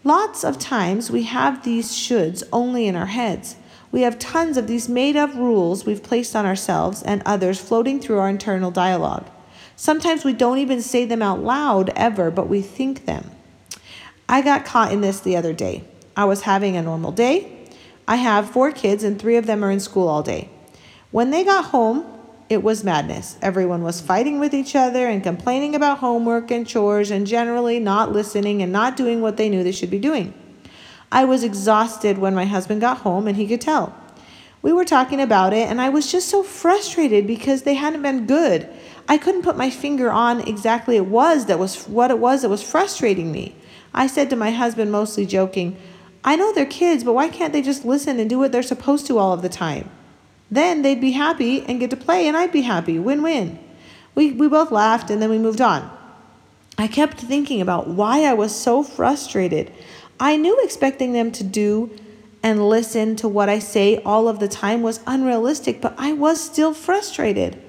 Lots 0.04 0.44
of 0.44 0.60
times 0.60 1.10
we 1.10 1.24
have 1.24 1.64
these 1.64 1.90
shoulds 1.90 2.44
only 2.52 2.86
in 2.86 2.94
our 2.94 3.06
heads. 3.06 3.56
We 3.90 4.02
have 4.02 4.18
tons 4.18 4.56
of 4.56 4.66
these 4.66 4.88
made 4.88 5.16
up 5.16 5.34
rules 5.34 5.86
we've 5.86 6.02
placed 6.02 6.36
on 6.36 6.44
ourselves 6.44 7.02
and 7.02 7.22
others 7.24 7.58
floating 7.58 8.00
through 8.00 8.18
our 8.18 8.28
internal 8.28 8.70
dialogue. 8.70 9.28
Sometimes 9.76 10.24
we 10.24 10.32
don't 10.32 10.58
even 10.58 10.82
say 10.82 11.04
them 11.04 11.22
out 11.22 11.40
loud 11.40 11.90
ever, 11.90 12.30
but 12.30 12.48
we 12.48 12.60
think 12.60 13.06
them. 13.06 13.30
I 14.28 14.42
got 14.42 14.64
caught 14.64 14.92
in 14.92 15.00
this 15.00 15.20
the 15.20 15.36
other 15.36 15.52
day. 15.52 15.84
I 16.16 16.24
was 16.24 16.42
having 16.42 16.76
a 16.76 16.82
normal 16.82 17.12
day. 17.12 17.70
I 18.06 18.16
have 18.16 18.50
four 18.50 18.72
kids, 18.72 19.04
and 19.04 19.18
three 19.18 19.36
of 19.36 19.46
them 19.46 19.64
are 19.64 19.70
in 19.70 19.80
school 19.80 20.08
all 20.08 20.22
day. 20.22 20.50
When 21.10 21.30
they 21.30 21.44
got 21.44 21.66
home, 21.66 22.04
it 22.48 22.62
was 22.62 22.82
madness. 22.82 23.36
Everyone 23.40 23.82
was 23.82 24.00
fighting 24.00 24.40
with 24.40 24.54
each 24.54 24.74
other 24.74 25.06
and 25.06 25.22
complaining 25.22 25.74
about 25.74 25.98
homework 25.98 26.50
and 26.50 26.66
chores 26.66 27.10
and 27.10 27.26
generally 27.26 27.78
not 27.78 28.12
listening 28.12 28.62
and 28.62 28.72
not 28.72 28.96
doing 28.96 29.20
what 29.20 29.36
they 29.36 29.48
knew 29.48 29.62
they 29.62 29.72
should 29.72 29.90
be 29.90 29.98
doing. 29.98 30.34
I 31.10 31.24
was 31.24 31.42
exhausted 31.42 32.18
when 32.18 32.34
my 32.34 32.44
husband 32.44 32.80
got 32.80 32.98
home 32.98 33.26
and 33.26 33.36
he 33.36 33.46
could 33.46 33.60
tell. 33.60 33.96
We 34.60 34.72
were 34.72 34.84
talking 34.84 35.20
about 35.20 35.52
it 35.52 35.68
and 35.68 35.80
I 35.80 35.88
was 35.88 36.10
just 36.10 36.28
so 36.28 36.42
frustrated 36.42 37.26
because 37.26 37.62
they 37.62 37.74
hadn't 37.74 38.02
been 38.02 38.26
good. 38.26 38.68
I 39.08 39.16
couldn't 39.16 39.42
put 39.42 39.56
my 39.56 39.70
finger 39.70 40.10
on 40.10 40.40
exactly 40.46 40.96
it 40.96 41.06
was 41.06 41.46
that 41.46 41.58
was 41.58 41.84
what 41.88 42.10
it 42.10 42.18
was 42.18 42.42
that 42.42 42.50
was 42.50 42.62
frustrating 42.62 43.32
me. 43.32 43.54
I 43.94 44.06
said 44.06 44.28
to 44.30 44.36
my 44.36 44.50
husband 44.50 44.92
mostly 44.92 45.24
joking, 45.24 45.76
I 46.24 46.36
know 46.36 46.52
they're 46.52 46.66
kids, 46.66 47.04
but 47.04 47.14
why 47.14 47.28
can't 47.28 47.52
they 47.52 47.62
just 47.62 47.84
listen 47.84 48.20
and 48.20 48.28
do 48.28 48.38
what 48.38 48.52
they're 48.52 48.62
supposed 48.62 49.06
to 49.06 49.18
all 49.18 49.32
of 49.32 49.42
the 49.42 49.48
time? 49.48 49.88
Then 50.50 50.82
they'd 50.82 51.00
be 51.00 51.12
happy 51.12 51.62
and 51.62 51.80
get 51.80 51.90
to 51.90 51.96
play, 51.96 52.26
and 52.26 52.36
I'd 52.36 52.52
be 52.52 52.62
happy. 52.62 52.98
Win 52.98 53.22
win. 53.22 53.58
We, 54.14 54.32
we 54.32 54.48
both 54.48 54.70
laughed 54.70 55.10
and 55.10 55.22
then 55.22 55.30
we 55.30 55.38
moved 55.38 55.60
on. 55.60 55.90
I 56.76 56.86
kept 56.86 57.20
thinking 57.20 57.60
about 57.60 57.88
why 57.88 58.24
I 58.24 58.34
was 58.34 58.54
so 58.54 58.82
frustrated. 58.82 59.72
I 60.20 60.36
knew 60.36 60.58
expecting 60.62 61.12
them 61.12 61.30
to 61.32 61.44
do 61.44 61.90
and 62.42 62.68
listen 62.68 63.16
to 63.16 63.28
what 63.28 63.48
I 63.48 63.58
say 63.58 64.02
all 64.02 64.28
of 64.28 64.40
the 64.40 64.48
time 64.48 64.82
was 64.82 65.00
unrealistic, 65.06 65.80
but 65.80 65.94
I 65.98 66.12
was 66.12 66.40
still 66.40 66.74
frustrated. 66.74 67.60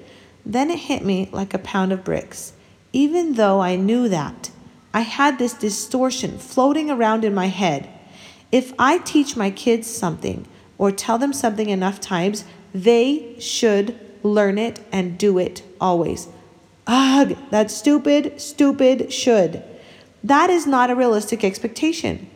Then 0.44 0.70
it 0.70 0.80
hit 0.80 1.04
me 1.04 1.28
like 1.32 1.54
a 1.54 1.58
pound 1.58 1.92
of 1.92 2.04
bricks. 2.04 2.52
Even 2.92 3.34
though 3.34 3.60
I 3.60 3.76
knew 3.76 4.08
that, 4.08 4.50
I 4.92 5.02
had 5.02 5.38
this 5.38 5.52
distortion 5.52 6.38
floating 6.38 6.90
around 6.90 7.24
in 7.24 7.34
my 7.34 7.46
head. 7.46 7.88
If 8.50 8.72
I 8.78 8.98
teach 8.98 9.36
my 9.36 9.50
kids 9.50 9.86
something 9.86 10.46
or 10.78 10.90
tell 10.90 11.18
them 11.18 11.32
something 11.32 11.68
enough 11.68 12.00
times, 12.00 12.44
they 12.74 13.36
should 13.38 13.98
learn 14.22 14.58
it 14.58 14.80
and 14.90 15.18
do 15.18 15.38
it 15.38 15.62
always. 15.80 16.28
Ugh, 16.86 17.36
that 17.50 17.70
stupid, 17.70 18.40
stupid, 18.40 19.12
should. 19.12 19.62
That 20.24 20.50
is 20.50 20.66
not 20.66 20.90
a 20.90 20.96
realistic 20.96 21.44
expectation. 21.44 22.29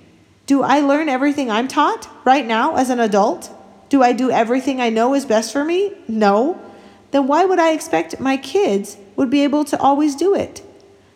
Do 0.46 0.62
I 0.62 0.80
learn 0.80 1.08
everything 1.08 1.50
I'm 1.50 1.68
taught 1.68 2.06
right 2.24 2.46
now 2.46 2.76
as 2.76 2.90
an 2.90 3.00
adult? 3.00 3.50
Do 3.88 4.02
I 4.02 4.12
do 4.12 4.30
everything 4.30 4.78
I 4.78 4.90
know 4.90 5.14
is 5.14 5.24
best 5.24 5.52
for 5.52 5.64
me? 5.64 5.94
No. 6.06 6.60
Then 7.12 7.26
why 7.26 7.46
would 7.46 7.58
I 7.58 7.72
expect 7.72 8.20
my 8.20 8.36
kids 8.36 8.98
would 9.16 9.30
be 9.30 9.42
able 9.42 9.64
to 9.64 9.78
always 9.80 10.14
do 10.14 10.34
it? 10.34 10.62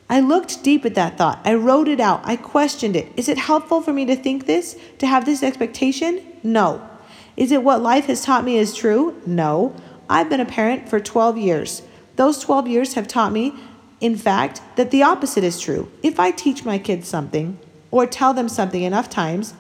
I 0.08 0.20
looked 0.20 0.62
deep 0.62 0.87
at 0.87 0.94
that 0.94 1.18
thought. 1.18 1.40
I 1.44 1.54
wrote 1.54 1.88
it 1.88 2.00
out. 2.00 2.23
I 2.25 2.37
questioned 2.37 2.97
it. 2.97 3.12
Is 3.16 3.28
it 3.28 3.37
helpful 3.37 3.82
for 3.82 3.92
me 3.92 4.06
to 4.06 4.16
think 4.16 4.47
this, 4.47 4.78
to 4.99 5.06
have 5.06 5.26
this 5.26 5.42
expectation? 5.42 6.23
No. 6.42 6.88
Is 7.37 7.52
it 7.52 7.62
what 7.62 7.82
life 7.82 8.06
has 8.06 8.25
taught 8.25 8.44
me 8.44 8.56
is 8.56 8.75
true? 8.75 9.20
No. 9.26 9.76
I've 10.08 10.30
been 10.30 10.40
a 10.40 10.47
parent 10.47 10.88
for 10.88 11.00
12 11.00 11.37
years. 11.37 11.82
Those 12.16 12.38
12 12.38 12.66
years 12.66 12.94
have 12.94 13.06
taught 13.06 13.32
me, 13.32 13.52
in 14.00 14.16
fact, 14.16 14.62
that 14.76 14.90
the 14.90 15.02
opposite 15.02 15.44
is 15.44 15.61
true. 15.61 15.92
If 16.02 16.18
I 16.18 16.30
teach 16.30 16.64
my 16.64 16.78
kids 16.78 17.06
something 17.06 17.58
or 17.90 18.07
tell 18.07 18.35
them 18.35 18.49
something 18.49 18.83
enough 18.83 19.09
times, 19.09 19.54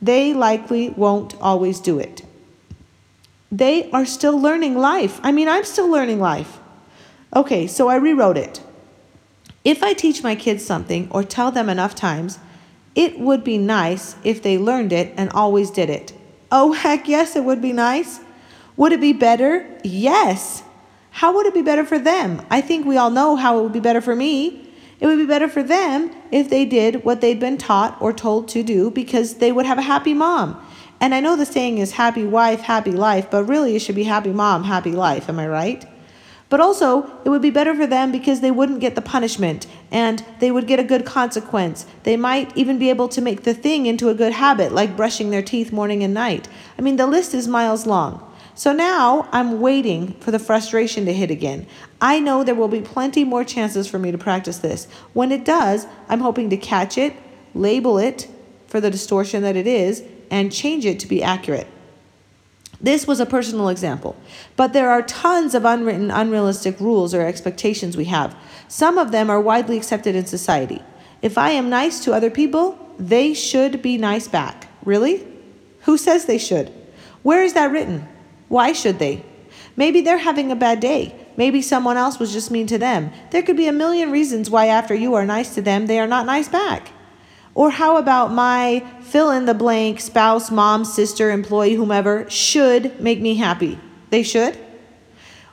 they 0.00 0.34
likely 0.34 0.90
won't 0.90 1.34
always 1.40 1.80
do 1.80 1.98
it. 1.98 2.22
They 3.50 3.90
are 3.90 4.04
still 4.04 4.38
learning 4.38 4.76
life. 4.76 5.20
I 5.22 5.32
mean, 5.32 5.48
I'm 5.48 5.64
still 5.64 5.88
learning 5.88 6.20
life. 6.20 6.58
Okay, 7.34 7.66
so 7.66 7.88
I 7.88 7.96
rewrote 7.96 8.36
it. 8.36 8.60
If 9.64 9.82
I 9.82 9.92
teach 9.94 10.22
my 10.22 10.34
kids 10.34 10.64
something 10.64 11.08
or 11.10 11.24
tell 11.24 11.50
them 11.50 11.68
enough 11.68 11.94
times, 11.94 12.38
it 12.94 13.18
would 13.18 13.42
be 13.42 13.58
nice 13.58 14.16
if 14.24 14.42
they 14.42 14.58
learned 14.58 14.92
it 14.92 15.12
and 15.16 15.30
always 15.30 15.70
did 15.70 15.90
it. 15.90 16.12
Oh, 16.52 16.72
heck 16.84 17.08
yes, 17.08 17.36
it 17.36 17.44
would 17.44 17.62
be 17.62 17.72
nice. 17.72 18.20
Would 18.76 18.92
it 18.92 19.00
be 19.00 19.12
better? 19.12 19.66
Yes. 19.82 20.62
How 21.10 21.32
would 21.34 21.46
it 21.46 21.54
be 21.54 21.62
better 21.62 21.84
for 21.84 21.98
them? 21.98 22.44
I 22.50 22.60
think 22.60 22.86
we 22.86 22.96
all 22.96 23.10
know 23.10 23.36
how 23.36 23.58
it 23.58 23.62
would 23.62 23.72
be 23.72 23.80
better 23.80 24.00
for 24.00 24.16
me. 24.16 24.63
It 25.04 25.08
would 25.08 25.18
be 25.18 25.26
better 25.26 25.48
for 25.48 25.62
them 25.62 26.10
if 26.30 26.48
they 26.48 26.64
did 26.64 27.04
what 27.04 27.20
they'd 27.20 27.38
been 27.38 27.58
taught 27.58 28.00
or 28.00 28.10
told 28.10 28.48
to 28.48 28.62
do 28.62 28.90
because 28.90 29.34
they 29.34 29.52
would 29.52 29.66
have 29.66 29.76
a 29.76 29.82
happy 29.82 30.14
mom. 30.14 30.58
And 30.98 31.14
I 31.14 31.20
know 31.20 31.36
the 31.36 31.44
saying 31.44 31.76
is 31.76 31.92
happy 31.92 32.24
wife, 32.24 32.60
happy 32.60 32.92
life, 32.92 33.30
but 33.30 33.44
really 33.44 33.76
it 33.76 33.80
should 33.80 33.96
be 33.96 34.04
happy 34.04 34.32
mom, 34.32 34.64
happy 34.64 34.92
life. 34.92 35.28
Am 35.28 35.38
I 35.38 35.46
right? 35.46 35.84
But 36.48 36.60
also, 36.60 37.02
it 37.22 37.28
would 37.28 37.42
be 37.42 37.50
better 37.50 37.74
for 37.74 37.86
them 37.86 38.12
because 38.12 38.40
they 38.40 38.50
wouldn't 38.50 38.80
get 38.80 38.94
the 38.94 39.02
punishment 39.02 39.66
and 39.90 40.24
they 40.38 40.50
would 40.50 40.66
get 40.66 40.80
a 40.80 40.84
good 40.84 41.04
consequence. 41.04 41.84
They 42.04 42.16
might 42.16 42.56
even 42.56 42.78
be 42.78 42.88
able 42.88 43.08
to 43.08 43.20
make 43.20 43.42
the 43.42 43.52
thing 43.52 43.84
into 43.84 44.08
a 44.08 44.14
good 44.14 44.32
habit, 44.32 44.72
like 44.72 44.96
brushing 44.96 45.28
their 45.28 45.42
teeth 45.42 45.70
morning 45.70 46.02
and 46.02 46.14
night. 46.14 46.48
I 46.78 46.80
mean, 46.80 46.96
the 46.96 47.06
list 47.06 47.34
is 47.34 47.46
miles 47.46 47.84
long. 47.84 48.26
So 48.54 48.72
now 48.72 49.28
I'm 49.32 49.60
waiting 49.60 50.12
for 50.20 50.30
the 50.30 50.38
frustration 50.38 51.04
to 51.06 51.12
hit 51.12 51.30
again. 51.30 51.66
I 52.04 52.20
know 52.20 52.44
there 52.44 52.54
will 52.54 52.68
be 52.68 52.82
plenty 52.82 53.24
more 53.24 53.44
chances 53.44 53.88
for 53.88 53.98
me 53.98 54.12
to 54.12 54.18
practice 54.18 54.58
this. 54.58 54.86
When 55.14 55.32
it 55.32 55.42
does, 55.42 55.86
I'm 56.06 56.20
hoping 56.20 56.50
to 56.50 56.56
catch 56.58 56.98
it, 56.98 57.14
label 57.54 57.96
it 57.96 58.28
for 58.66 58.78
the 58.78 58.90
distortion 58.90 59.42
that 59.42 59.56
it 59.56 59.66
is, 59.66 60.04
and 60.30 60.52
change 60.52 60.84
it 60.84 61.00
to 61.00 61.06
be 61.06 61.22
accurate. 61.22 61.66
This 62.78 63.06
was 63.06 63.20
a 63.20 63.24
personal 63.24 63.70
example, 63.70 64.16
but 64.54 64.74
there 64.74 64.90
are 64.90 65.00
tons 65.00 65.54
of 65.54 65.64
unwritten, 65.64 66.10
unrealistic 66.10 66.78
rules 66.78 67.14
or 67.14 67.22
expectations 67.22 67.96
we 67.96 68.04
have. 68.04 68.36
Some 68.68 68.98
of 68.98 69.10
them 69.10 69.30
are 69.30 69.40
widely 69.40 69.78
accepted 69.78 70.14
in 70.14 70.26
society. 70.26 70.82
If 71.22 71.38
I 71.38 71.52
am 71.52 71.70
nice 71.70 72.04
to 72.04 72.12
other 72.12 72.30
people, 72.30 72.78
they 72.98 73.32
should 73.32 73.80
be 73.80 73.96
nice 73.96 74.28
back. 74.28 74.68
Really? 74.84 75.26
Who 75.84 75.96
says 75.96 76.26
they 76.26 76.36
should? 76.36 76.70
Where 77.22 77.42
is 77.42 77.54
that 77.54 77.70
written? 77.72 78.06
Why 78.48 78.74
should 78.74 78.98
they? 78.98 79.24
Maybe 79.74 80.02
they're 80.02 80.18
having 80.18 80.52
a 80.52 80.56
bad 80.56 80.80
day. 80.80 81.18
Maybe 81.36 81.62
someone 81.62 81.96
else 81.96 82.18
was 82.18 82.32
just 82.32 82.50
mean 82.50 82.66
to 82.68 82.78
them. 82.78 83.10
There 83.30 83.42
could 83.42 83.56
be 83.56 83.66
a 83.66 83.72
million 83.72 84.10
reasons 84.10 84.50
why, 84.50 84.66
after 84.66 84.94
you 84.94 85.14
are 85.14 85.26
nice 85.26 85.54
to 85.54 85.62
them, 85.62 85.86
they 85.86 85.98
are 85.98 86.06
not 86.06 86.26
nice 86.26 86.48
back. 86.48 86.90
Or 87.54 87.70
how 87.70 87.96
about 87.96 88.32
my 88.32 88.84
fill 89.00 89.30
in 89.30 89.46
the 89.46 89.54
blank 89.54 90.00
spouse, 90.00 90.50
mom, 90.50 90.84
sister, 90.84 91.30
employee, 91.30 91.74
whomever 91.74 92.28
should 92.28 93.00
make 93.00 93.20
me 93.20 93.34
happy? 93.36 93.78
They 94.10 94.22
should? 94.22 94.58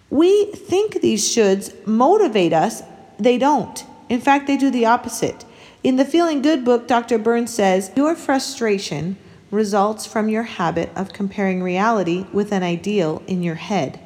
We 0.09 0.45
think 0.51 1.01
these 1.01 1.23
shoulds 1.23 1.73
motivate 1.88 2.53
us. 2.53 2.83
They 3.17 3.38
don't. 3.38 3.85
In 4.09 4.19
fact, 4.19 4.47
they 4.47 4.57
do 4.57 4.69
the 4.69 4.85
opposite. 4.85 5.45
In 5.83 5.95
the 5.95 6.05
Feeling 6.05 6.41
Good 6.41 6.65
book, 6.65 6.88
Dr. 6.88 7.17
Burns 7.17 7.53
says, 7.53 7.91
Your 7.95 8.15
frustration 8.15 9.17
results 9.51 10.05
from 10.05 10.29
your 10.29 10.43
habit 10.43 10.89
of 10.95 11.13
comparing 11.13 11.63
reality 11.63 12.25
with 12.33 12.51
an 12.51 12.63
ideal 12.63 13.21
in 13.27 13.41
your 13.41 13.55
head. 13.55 14.00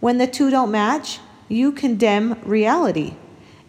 When 0.00 0.18
the 0.18 0.26
two 0.26 0.50
don't 0.50 0.70
match, 0.70 1.20
you 1.48 1.72
condemn 1.72 2.40
reality. 2.42 3.14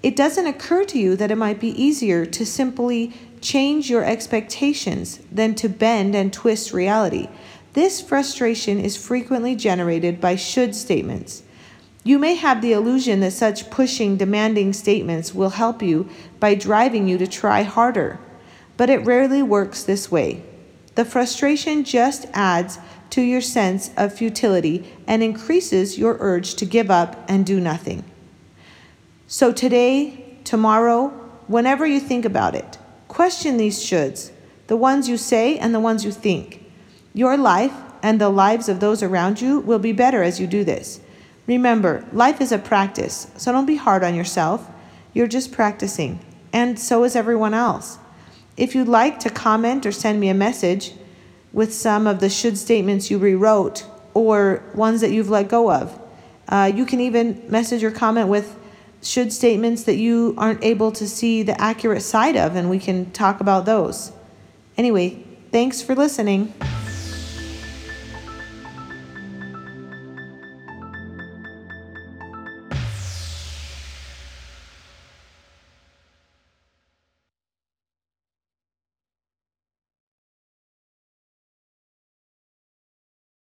It 0.02 0.16
doesn't 0.16 0.48
occur 0.48 0.86
to 0.86 0.98
you 0.98 1.16
that 1.18 1.30
it 1.30 1.36
might 1.36 1.60
be 1.60 1.82
easier 1.82 2.26
to 2.26 2.46
simply 2.46 3.14
change 3.42 3.90
your 3.90 4.04
expectations 4.04 5.20
than 5.32 5.56
to 5.56 5.68
bend 5.68 6.16
and 6.16 6.32
twist 6.32 6.74
reality. 6.74 7.28
This 7.74 8.02
frustration 8.02 8.80
is 8.80 8.98
frequently 8.98 9.56
generated 9.56 10.22
by 10.22 10.36
should 10.36 10.76
statements. 10.76 11.44
You 12.04 12.18
may 12.18 12.36
have 12.36 12.62
the 12.62 12.74
illusion 12.74 13.20
that 13.20 13.34
such 13.34 13.70
pushing, 13.70 14.18
demanding 14.18 14.74
statements 14.74 15.36
will 15.36 15.52
help 15.52 15.84
you 15.84 16.10
by 16.40 16.56
driving 16.56 17.08
you 17.08 17.18
to 17.20 17.28
try 17.28 17.62
harder, 17.62 18.20
but 18.78 18.90
it 18.90 19.06
rarely 19.06 19.44
works 19.44 19.84
this 19.84 20.10
way. 20.10 20.44
The 20.96 21.06
frustration 21.06 21.84
just 21.84 22.26
adds 22.34 22.80
to 23.12 23.22
your 23.22 23.42
sense 23.42 23.92
of 23.96 24.14
futility 24.14 24.92
and 25.08 25.24
increases 25.24 25.98
your 25.98 26.18
urge 26.20 26.56
to 26.56 26.66
give 26.66 26.92
up 26.92 27.24
and 27.30 27.46
do 27.46 27.60
nothing. 27.60 28.04
So, 29.28 29.54
today, 29.54 30.38
tomorrow, 30.44 31.10
whenever 31.48 31.86
you 31.86 32.00
think 32.00 32.26
about 32.26 32.56
it, 32.56 32.78
Question 33.12 33.58
these 33.58 33.78
shoulds, 33.78 34.32
the 34.68 34.78
ones 34.78 35.10
you 35.10 35.18
say 35.18 35.58
and 35.58 35.76
the 35.76 35.82
ones 35.82 36.06
you 36.06 36.14
think. 36.14 36.64
Your 37.14 37.36
life 37.36 37.74
and 38.02 38.22
the 38.22 38.30
lives 38.30 38.70
of 38.70 38.80
those 38.80 39.04
around 39.04 39.42
you 39.42 39.60
will 39.60 39.80
be 39.80 39.92
better 39.92 40.24
as 40.24 40.40
you 40.40 40.48
do 40.48 40.64
this. 40.64 41.02
Remember, 41.46 42.06
life 42.14 42.40
is 42.40 42.54
a 42.54 42.58
practice, 42.58 43.28
so 43.36 43.52
don't 43.52 43.66
be 43.66 43.76
hard 43.76 44.06
on 44.06 44.16
yourself. 44.16 44.66
You're 45.14 45.28
just 45.28 45.52
practicing, 45.52 46.22
and 46.54 46.80
so 46.80 47.04
is 47.04 47.18
everyone 47.18 47.54
else. 47.54 48.00
If 48.56 48.76
you'd 48.76 48.88
like 48.88 49.20
to 49.20 49.30
comment 49.30 49.86
or 49.86 49.92
send 49.92 50.22
me 50.22 50.30
a 50.30 50.34
message 50.34 50.94
with 51.54 51.74
some 51.74 52.08
of 52.08 52.20
the 52.20 52.30
should 52.30 52.58
statements 52.58 53.12
you 53.12 53.18
rewrote 53.18 53.86
or 54.14 54.64
ones 54.74 55.02
that 55.02 55.12
you've 55.12 55.30
let 55.30 55.48
go 55.48 55.72
of, 55.72 56.00
uh, 56.50 56.72
you 56.74 56.86
can 56.86 57.00
even 57.00 57.44
message 57.48 57.84
or 57.84 57.92
comment 57.92 58.28
with 58.28 58.58
should 59.02 59.34
statements 59.34 59.84
that 59.84 59.96
you 59.96 60.36
aren't 60.38 60.64
able 60.64 60.92
to 60.92 61.08
see 61.08 61.44
the 61.44 61.60
accurate 61.60 62.02
side 62.02 62.36
of, 62.36 62.56
and 62.56 62.70
we 62.70 62.80
can 62.80 63.10
talk 63.12 63.40
about 63.40 63.66
those. 63.66 64.12
Anyway, 64.78 65.24
thanks 65.52 65.82
for 65.82 65.96
listening. 65.96 66.54